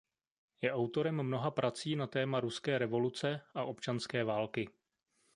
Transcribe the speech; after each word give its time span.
Je 0.61 0.71
autorem 0.73 1.23
mnoha 1.23 1.51
prací 1.51 1.95
na 1.95 2.07
téma 2.07 2.39
ruské 2.39 2.77
revoluce 2.77 3.41
a 3.55 3.63
občanské 3.63 4.23
války. 4.23 4.69